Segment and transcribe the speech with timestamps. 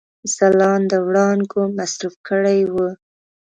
[0.35, 2.89] ځلانده وړانګو مصروف کړي وه.